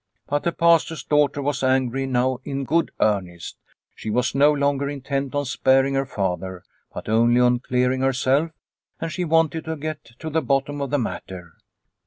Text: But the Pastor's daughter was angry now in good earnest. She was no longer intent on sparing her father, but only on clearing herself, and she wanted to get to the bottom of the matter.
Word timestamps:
But 0.27 0.41
the 0.41 0.51
Pastor's 0.51 1.03
daughter 1.03 1.43
was 1.43 1.61
angry 1.61 2.07
now 2.07 2.39
in 2.43 2.63
good 2.63 2.89
earnest. 2.99 3.57
She 3.93 4.09
was 4.09 4.33
no 4.33 4.51
longer 4.51 4.89
intent 4.89 5.35
on 5.35 5.45
sparing 5.45 5.93
her 5.93 6.07
father, 6.07 6.63
but 6.91 7.07
only 7.07 7.39
on 7.39 7.59
clearing 7.59 8.01
herself, 8.01 8.49
and 8.99 9.11
she 9.11 9.25
wanted 9.25 9.65
to 9.65 9.75
get 9.75 10.03
to 10.17 10.31
the 10.31 10.41
bottom 10.41 10.81
of 10.81 10.89
the 10.89 10.97
matter. 10.97 11.53